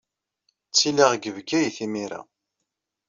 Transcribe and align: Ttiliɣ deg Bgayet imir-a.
Ttiliɣ 0.67 1.09
deg 1.13 1.25
Bgayet 1.35 1.77
imir-a. 1.85 2.21